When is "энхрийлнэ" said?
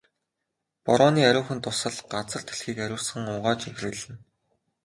3.69-4.15